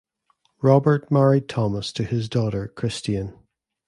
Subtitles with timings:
[0.63, 3.37] Robert married Thomas to his daughter Christian.